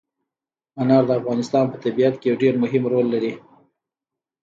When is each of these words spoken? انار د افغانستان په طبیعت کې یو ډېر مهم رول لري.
انار 0.81 1.03
د 1.07 1.11
افغانستان 1.19 1.65
په 1.69 1.77
طبیعت 1.83 2.15
کې 2.17 2.25
یو 2.29 2.35
ډېر 2.43 2.53
مهم 2.63 2.83
رول 2.91 3.07
لري. 3.13 3.33